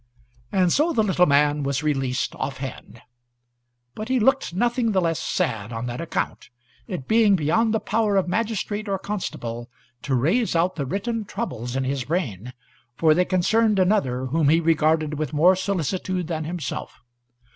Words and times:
And 0.51 0.73
so 0.73 0.93
the 0.93 1.03
little 1.03 1.27
man 1.27 1.61
was 1.61 1.83
released 1.83 2.33
offhand; 2.37 3.03
but 3.93 4.09
he 4.09 4.19
looked 4.19 4.51
nothing 4.51 4.93
the 4.93 4.99
less 4.99 5.19
sad 5.19 5.71
on 5.71 5.85
that 5.85 6.01
account, 6.01 6.49
it 6.87 7.07
being 7.07 7.35
beyond 7.35 7.71
the 7.71 7.79
power 7.79 8.15
of 8.17 8.27
magistrate 8.27 8.89
or 8.89 8.97
constable 8.97 9.69
to 10.01 10.15
rase 10.15 10.55
out 10.55 10.75
the 10.75 10.87
written 10.87 11.23
troubles 11.23 11.75
in 11.75 11.83
his 11.83 12.05
brain, 12.05 12.51
for 12.95 13.13
they 13.13 13.25
concerned 13.25 13.77
another, 13.77 14.25
whom 14.25 14.49
he 14.49 14.59
regarded 14.59 15.19
with 15.19 15.33
more 15.33 15.55
solicitude 15.55 16.25
than 16.25 16.45
himself. 16.45 17.03